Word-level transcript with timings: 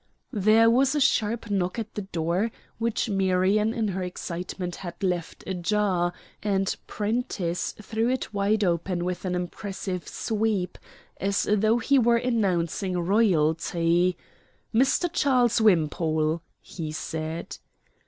There 0.33 0.67
was 0.67 0.95
a 0.95 0.99
sharp 0.99 1.51
knock 1.51 1.77
at 1.77 1.93
the 1.93 2.01
door, 2.01 2.49
which 2.79 3.07
Marion 3.07 3.71
in 3.71 3.89
her 3.89 4.01
excitement 4.01 4.77
had 4.77 4.95
left 5.03 5.43
ajar, 5.47 6.11
and 6.41 6.75
Prentiss 6.87 7.73
threw 7.73 8.09
it 8.09 8.33
wide 8.33 8.63
open 8.63 9.05
with 9.05 9.25
an 9.25 9.35
impressive 9.35 10.07
sweep, 10.07 10.79
as 11.17 11.43
though 11.43 11.77
he 11.77 11.99
were 11.99 12.17
announcing 12.17 12.97
royalty: 12.97 14.17
"Mr. 14.73 15.07
Charles 15.13 15.61
Wimpole," 15.61 16.41
he 16.61 16.91
said. 16.91 17.59